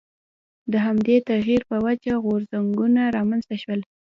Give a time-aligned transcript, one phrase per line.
[0.71, 3.81] د همدې تغییر په وجه غورځنګونه رامنځته شول.